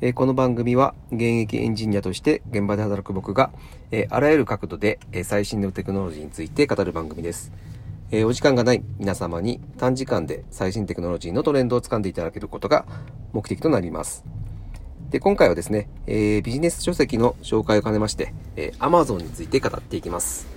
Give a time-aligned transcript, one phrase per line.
[0.00, 3.50] えこの番組は現役エンジニアとして現場で働く僕が、
[3.92, 7.52] えあらゆる角度で、え最新のテクノロジーについて語る番組です。
[8.10, 12.86] えお時間がない皆様に短時間で最新テクノロジーのトレンドを掴んでいただけることが
[13.32, 14.24] 目的となります。
[15.10, 20.48] で、今回はですね、えビジネス書籍の紹介を兼ねまして、え Amazon について語っていきます。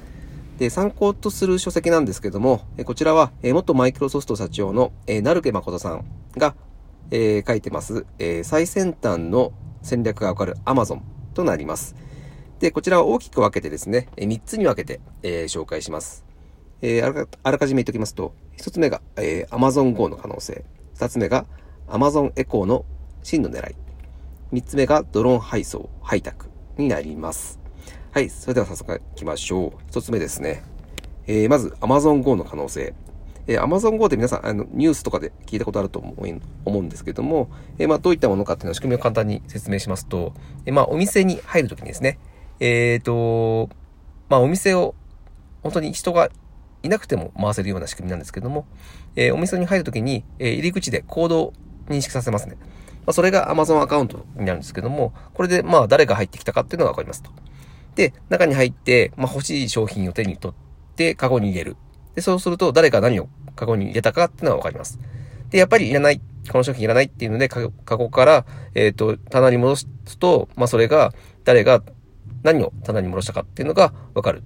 [0.57, 6.55] で、参考とする書籍なんですけども、こちらは、元マイクロソフト社長の、え、成毛誠さんが、
[7.11, 11.01] えー書いてます、えー最先端の戦略がわかる Amazon
[11.33, 11.95] となります。
[12.59, 16.25] で、こちらは大きく分けてですね、3つに分けて、えー紹介します。
[16.81, 20.65] えーあらかあらかじめ言っておきますと、1つ目が、えー Amazon Go の可能性。
[20.95, 21.45] 2つ目が
[21.87, 22.85] Amazon Echo の
[23.23, 23.75] 真の狙い。
[24.51, 27.59] 3つ目がドローン配送、配託になります。
[28.11, 29.91] はい、それでは早速行きましょう。
[29.91, 30.63] 1つ目ですね。
[31.27, 32.93] えーまず Amazon Go の可能性。
[33.47, 40.33] えー Amazon Go って皆さん、あの、ニュースとかで聞いたことあると思う思うんですけども、えーまあ、どういったものかっていうのを仕組みを簡単に説明しますと、
[40.65, 42.19] えーまあ、お店に入るときにですね、
[42.59, 43.69] えっ、と、
[44.29, 44.95] まあ、お店を、
[45.63, 46.29] 本当に人が
[46.83, 48.65] いなくても回せるような仕組みなんですけども、
[49.15, 51.53] えお店に入るときに、え入り口でコードを
[51.87, 52.57] 認識させますね。
[53.07, 57.31] まあ、それが Amazon アカウントになるんですけども、これで、まあ、誰が入ってきたかっていうのがわかりますと。
[57.95, 61.77] で、中に入って、まあ、欲しい商品を手に取って、カゴに入れる。
[62.17, 64.97] で、そうすると、誰が何をカゴに入れたかっていうのがわかります。
[65.51, 66.19] で、やっぱりいらない、
[66.51, 69.87] この商品いらないっていうので、カゴから、えっ、と、棚に戻す
[70.17, 71.83] と、まあ、それが、誰が
[72.41, 74.41] 何を棚に戻したかっていうのがわかる。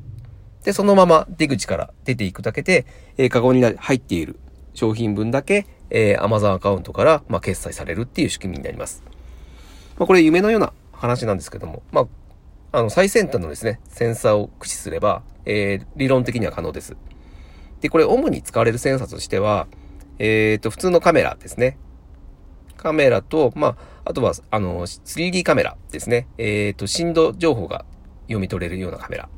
[0.65, 4.37] で、そのまま出口から出ていくだけで、えーカゴに入っている
[4.73, 9.01] 商品分だけ、えー Amazon アカウントから、まあ、決済されるっていう仕組みになります。
[9.97, 12.01] まあ、これ夢のような話なんですけども、ま
[12.73, 16.97] あ、あの、最先端のですね、センサーを駆使すれば、えー理論的には可能です。
[17.81, 19.67] で、これ主に使われるセンサーとしては、
[20.19, 21.77] えっ、と、普通のカメラですね。
[22.77, 26.27] カメラと、まあ、あとは、あの、3D カメラですね。
[26.37, 27.85] えっ、と、振動情報が
[28.23, 29.29] 読み取れるようなカメラ。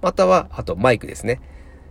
[0.00, 1.40] または、あとマイクですね。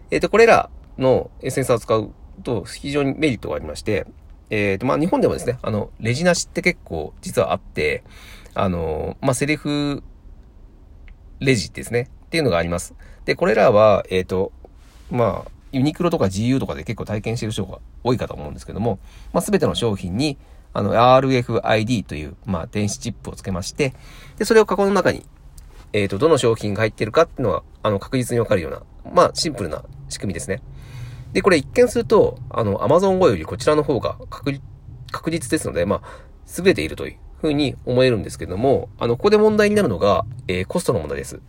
[0.10, 2.12] えっ、と、これらのセンサーを使う
[2.44, 4.08] と非常にメリットがありまして、
[4.50, 8.04] えっ、と、まあ、日本でもですね、あの、レジなしって結構実はあって、
[8.54, 10.04] あの、まあ、セリフ
[11.40, 12.10] レジですね。
[12.26, 12.96] っていうのがあります。
[13.26, 14.52] で、これらは、えっ、と、
[15.10, 19.00] まあ、ユニクロとか GU とかで結構体験してる人が多いかと思うんですけども、
[19.34, 20.38] まあ、すべての商品に、
[20.74, 23.94] あの、RFID という、まあ、電子チップをつけまして、
[24.38, 25.26] で、それをカゴの中に、
[25.94, 28.82] えっ、と、どの商品が入ってるかっていうのは、あの、確実にわかるような、
[29.14, 30.62] まあ、シンプルな仕組みですね。
[31.34, 34.62] で、これ一見すると、あの、Amazon Go よりこちらの方が確実
[35.12, 36.02] 確実ですので、まあ、
[36.58, 41.40] 優れているというふうに思えるんですけども、あの、ここで問題になるのが、えーコストの問題です。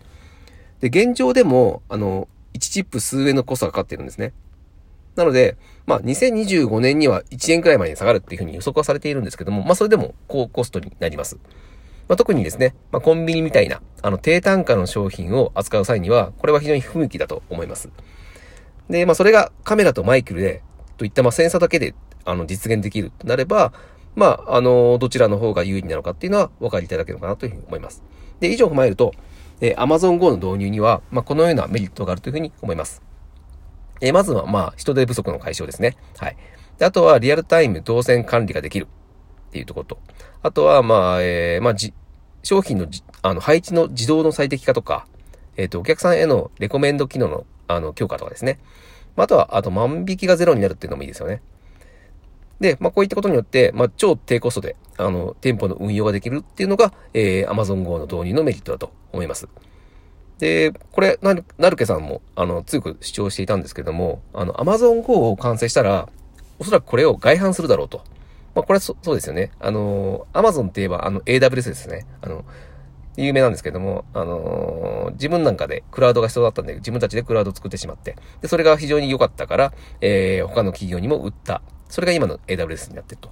[0.80, 2.28] で、現状でも、あの、
[2.70, 4.32] チップ数円のコストがかかってるんですね。
[5.16, 5.56] なので、
[5.86, 11.36] まあ、2025年には1円くらいまでに下がるっていうふうに予測はされているんですけども、まあ、それでも高コストになります。
[12.08, 17.90] まあ、特にですね、まあ、コンビニみたいな、あの、低単価の商品を扱う際には、これは非常に不向きだと思います。
[18.88, 20.62] で、まあ、それがカメラとマイクルで、
[20.96, 21.94] といった、まあ、センサーだけで、
[22.24, 23.72] あの、実現できるとなれば、
[24.14, 28.02] まあ、あの、どちらの方が有利なのかっていうのはお分かりいただけるかなというふうに思います。
[28.40, 29.12] で、以上を踏まえると、
[29.62, 33.00] えー Amazon Go の導入には、まあ、このようなメリットがあるというふうに思います。
[34.02, 35.96] えーまずは、まあ、人手不足の解消ですね。
[36.18, 36.36] はい。
[36.78, 38.88] で、あとは、リアルタイム動線管理ができる
[39.48, 39.98] っていうところと、
[40.42, 41.94] あとは、まあ、えーまあ、じ、
[42.42, 45.06] 商品のじ、あの、配置の自動の最適化とか、
[45.56, 48.58] えっ、と、お客さんへのレコメンド機能の、あの、強化とかですね。
[49.14, 51.40] まああとは、あと、万引きがゼロになるっていうのもいいですよね。
[52.60, 59.48] で、まあ、こういったことによって、まあ、超低コストで、あの、店舗の運用ができるっていうのが、えー、Amazon Go の導入のメリットだと思います。
[60.38, 66.08] で、これ、なる、なるけさんも、あの、強く主張していたんですけども、あの、Amazon Go を完成したら、
[66.58, 68.02] おそらくこれを外販するだろうと。
[68.54, 69.50] まあ、これはそそうですよね。
[69.60, 72.06] あの、Amazon って言えば、あの、AWS ですね。
[72.20, 72.44] あの、
[73.16, 81.60] 有名なんですけども、あのー自分なんかでクラウドが必要だったんで、自分たちでクラウドを作ってしまって、で、それが非常に良かったから、えー、他の企業にも売った。
[81.92, 83.28] それが今の AWS になってると。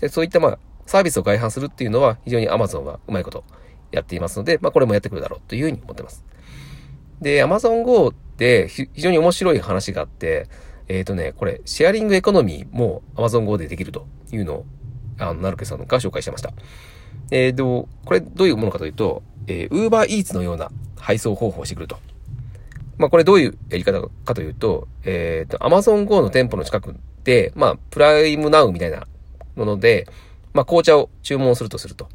[0.00, 3.42] で、そういったまあ、サービスを外販するっていうのは、非常に Amazon はうまいこと
[3.90, 6.24] やっていますので、まあ、これもやってくるだろうというふうに思ってます。
[7.20, 10.48] で、Amazon Go って非常に面白い話があって、
[10.86, 14.66] えっ、とね、これ、シェアリングエコノミーも Amazon Go でできるというのを、
[15.18, 16.52] あの、なるけさんが紹介してました。
[17.32, 21.98] えー、でも、これどういうものかというと、えー、Uber Eats のような配送方法をしてくると。
[22.98, 26.94] まあ、これどういうやり方かというと、えっ、と、Amazon Go の店舗の近く
[27.26, 29.08] で、まあ、プライムナウみたいな
[29.56, 30.06] もので、
[30.54, 32.08] まあ、紅茶を注文するとすると。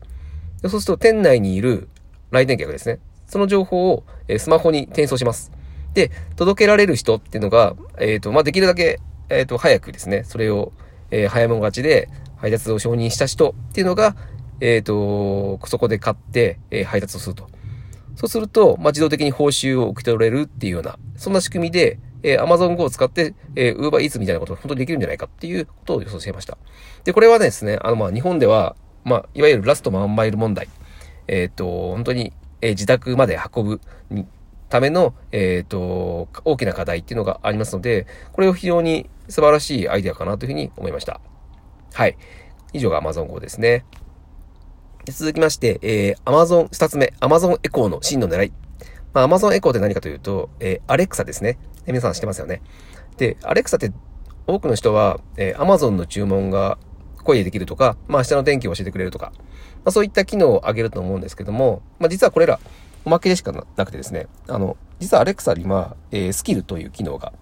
[0.61, 1.89] そうすると、店内にいる
[2.31, 2.99] 来店客ですね。
[3.27, 5.51] その情報を、えスマホに転送します。
[5.93, 10.71] で、届けられる人っていうのが、えっ、と、まあ、できるだけ、えっ、と、早くですね、それを、
[11.11, 12.07] えー早もん勝ちで
[12.37, 14.15] 配達を承認した人っていうのが、
[14.61, 17.49] えっ、と、そこで買って、え、配達をすると。
[18.15, 26.57] そうすると、まあ、自動的に報酬を受け取れるっていうような、そんな仕組みで、えー、Amazon Go を使って、えー、Uber Eats みたいなことが本当にできるんじゃないかっていうことを予想していました。
[27.03, 30.67] で、これはですね、あの、まあ、日本では、まあ、いわゆるラストマンマイル問題。
[31.27, 33.81] えっ、と、本当に、えー、自宅まで運ぶ
[34.69, 41.21] ための、えっ、と、大きな課題っていうのがありますので、これを非常に素晴らしいアイデアかなというふうに思いました。
[41.93, 42.17] はい。
[42.73, 43.85] 以上が Amazon Go ですね。
[45.05, 48.53] 続きまして、えー、Amazon、二つ目、Amazon Echo の真の狙い。
[49.13, 51.57] まあ、Amazon Echo って何かというと、えー、Alexa ですね。
[51.87, 52.61] 皆さん知ってますよね。
[53.17, 53.91] で、Alexa って
[54.47, 56.77] 多くの人は、えー、Amazon の注文が
[57.23, 62.59] 声でできるとか、まあ、下の天気を教えてくれるとか、まあ、そういった機能を挙げると思うんですけども、まあ、実はこれら、
[63.03, 67.33] おまけでしかなくてですね、あの、実は Alexa には、えー、スキルという機能が、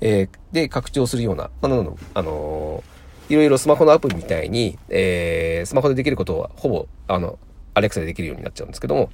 [0.00, 7.38] えー、で、拡張するような、まあ、なの、あのー、いろいろスマホのアプリみたいに、えー、スマホでできることは、ほぼ、あの、
[7.74, 9.10] Alexa でできるようになっちゃうんですけども、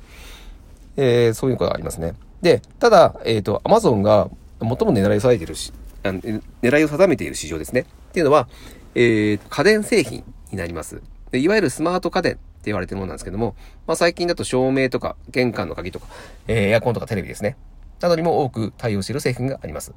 [0.97, 2.15] えー、そういうことがありますね。
[2.43, 4.31] で、ただ、えっ、ー、と、Amazon が
[4.61, 5.73] 最も狙いを定めているし、
[6.03, 7.81] 狙いを定めている市場ですね。
[7.81, 8.49] っていうのは、
[8.95, 11.03] えー、家電製品になります。
[11.31, 13.55] でいわゆるスマート家電って言われてるものなんですけども、
[13.87, 16.07] まあ最近だと照明とか玄関の鍵とか、
[16.49, 17.57] えー、エアコンとかテレビですね。
[18.01, 19.93] などにも多く対応している製品があります。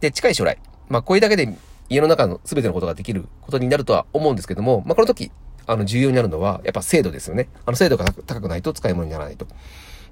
[0.00, 1.54] で、近い将来、まあこれだけで
[1.88, 5.30] 家の中の全てのことができることになるとは思うんですけども、まあこの時、
[5.66, 7.48] あの重要になるのは、やっぱ精度ですよね。
[7.64, 9.46] あの精度が高くないと使い物にならないと。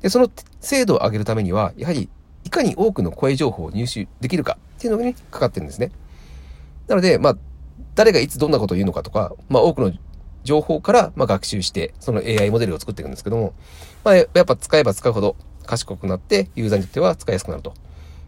[0.03, 0.31] で、その
[0.61, 2.09] 精度を上げるためには、やはり
[2.44, 5.90] いかに多くの声情報を入手できるかっていうのにかかってるんですね。
[6.87, 7.37] なので、まあ、
[7.94, 9.93] 誰がいつどんなことを言うのかとか、まあ、多くの
[10.44, 13.52] 情報から、まあ、学習して、その AI モデルを作っていくんですけども、
[14.05, 15.37] まあ、やっぱ使えば使うほど
[15.67, 17.75] 賢くなって、ユーザーにとっては使いやすくなると。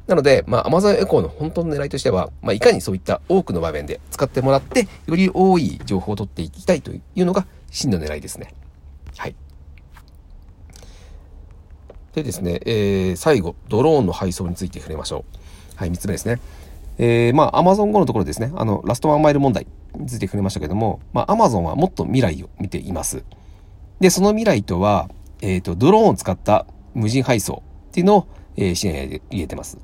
[0.06, 8.54] なので、まあ、Amazon Echo の本当の狙いとしては、まあ、いかにそういった多くの場面で使ってもらって、より多い情報を取っていきたいというのが真の狙いですね。
[9.16, 9.36] はい。
[12.14, 15.24] でですね、えー、最後、ドローンの配送について触れましょ
[15.74, 15.76] う。
[15.76, 16.40] はい、3つ目ですね。
[16.98, 23.24] えー、まあ、Amazon 後のところですね、あの、ラストワンマイル問題について触れましたけども、まあ、Amazon はもっと未来を見ています。
[24.00, 25.08] で、その未来とは、
[25.40, 28.26] えっ、ー、と、ドローンを使った無人配送っていうのを、
[28.56, 29.78] えー、視野に入れてます。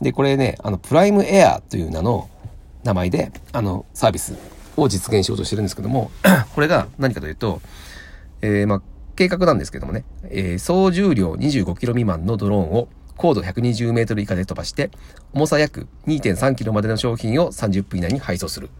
[0.00, 2.28] で、これね、あの、プライムエアという名の
[2.84, 4.34] 名前で、あの、サービス
[4.76, 6.10] を実現しようとしてるんですけども、
[6.54, 7.60] これが何かというと、
[8.40, 8.82] えー、まあ、
[9.18, 14.92] 計画なんですけどもね、えー、総重量 25kg 未満のドローンを高度120メートル以下で飛ばして、
[15.32, 18.70] 重さ約 2.3kg までの商品を30分以内に配送する。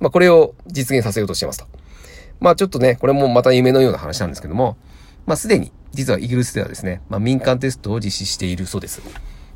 [0.00, 1.66] まあ、これを実現させようとしてますと。
[2.40, 4.76] まあ、ちょっとね、これもまた夢のような話なんですけども、
[5.24, 9.00] まあ、すでに、実はイギリスではですね、まあ、民間テストを実施しているそうです。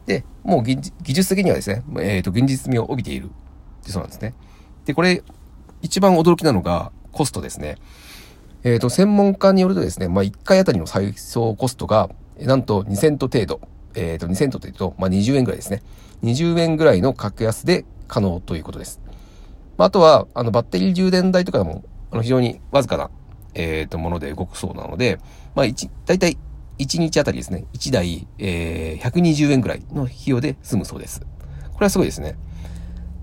[0.07, 3.31] で、もう技術的にはですね、えっ、ー、と、現実味を帯びている
[3.83, 4.33] そうなんですね。
[4.85, 5.25] で、これ、
[5.83, 7.79] 一番驚きなのがコストですね。
[8.65, 12.09] えっ、ー、と、専門家によるとですね、まあ、1回あたりの配送コストが、
[12.41, 13.61] なんと2セント程度。
[13.95, 15.83] えっ、ー、と、2セントというと、まあ、20円ぐらいですね。
[16.23, 19.01] 20円ぐらいの格安で可能ということです。
[19.77, 23.11] まあ、あとは、あの、バッテリー充電代とかも、あの、非常にわずかな、
[23.53, 25.21] えっ、ー、と、もので動くそうなので、
[25.55, 26.39] まあ、1、だいたい
[26.79, 31.21] 1日あたりですね、1台、えー、120円ぐらいの費用で済むそうです。
[31.75, 32.37] これはすごいですね。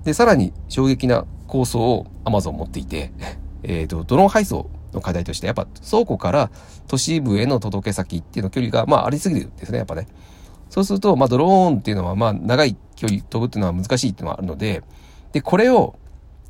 [0.03, 3.11] で、さらに衝撃な構想を Amazon 持っていて、
[3.63, 6.51] えっ、ー、と、ドローン配送の課題として、やっぱ倉庫から
[6.87, 10.07] 都市部への届け先っていうの距離が、まあ、ありすぎるんですね、やっぱね。
[10.69, 14.83] そうすると、まあ、ドローンっていうのは、まあ、長い距離飛ぶっていうのは難しいっていうのがあるので、
[15.33, 15.95] で、これを、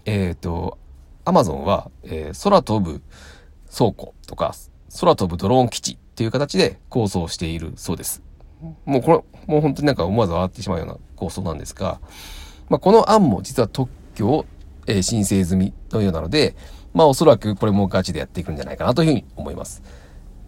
[0.06, 0.78] えっ、ー、と、
[1.26, 3.02] アマゾンは、えー、空飛ぶ
[3.76, 4.54] 倉庫とか、
[5.00, 8.22] 空飛ぶドローン基地っていう形で構想しているそうです。
[8.86, 12.00] もうこれ、もう本当になんか思わず笑ってしまうような構想なんですが、
[12.70, 14.46] まあ、この案も実は特許を、
[14.88, 16.56] えー、申請済みのようなので、
[16.94, 19.82] まあおそらくこれもガチでやっていくんじゃないかなというふうに思います。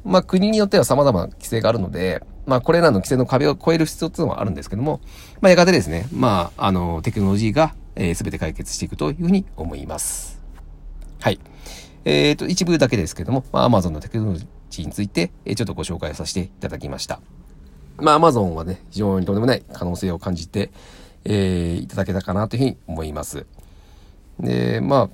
[0.04, 5.00] まあ国によっては様々な規制があるので、まあこれらの規制の壁を越える必要っていうのはあるんですけども、
[5.42, 10.42] まあやがてですね、まああのテクノロジーが、えー、全て解決していくというふうに思います。
[11.20, 11.40] はい。
[12.06, 17.22] えっ、ー、と、一部だけですけども、まあ Amazon のテクノロジーについて、えー、ちょっとご紹介させていただきました。
[17.98, 20.72] まあ Amazon はね、非常にとんでもない可能性を感じて、
[21.24, 23.46] えー、いただけたかなというふうに思います。
[24.40, 25.10] で、まあ、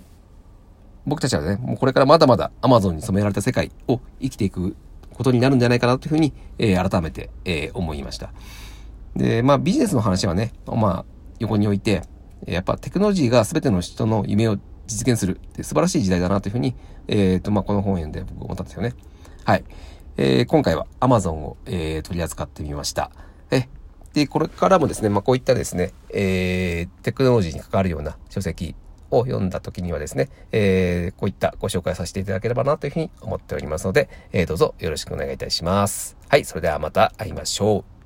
[1.09, 4.75] 僕たちはね、もうこれからまだまだ Amazon に染められた世界を生きていく
[5.13, 8.31] ことになるんじゃないかなというふうに、えー、改めて、えー、思いました。
[9.15, 11.05] で、まあビジネスの話はね、まあ
[11.39, 12.03] 横に置いて、
[12.47, 16.75] やっぱテクノロジーが全ての人の夢を実現するって素晴らしい時代だなというふうに、
[17.07, 18.93] えっ、ー、と、まあこの本読んで僕思ったんですよね。
[19.43, 19.63] はい。
[20.17, 23.11] えー、今回は Amazon を、えー、取り扱ってみました。
[23.51, 23.67] え、
[24.13, 28.75] で、これからもですね、まあこういったですね、えー、テクノロジーに関わるような書籍
[29.11, 36.17] を読んだ時にはですね、えー、こういったご紹介させていただければなというふうに思っておりますので、えー、どうぞよろしくお願いいたします。
[36.27, 37.98] はい、それではまた会いましょう。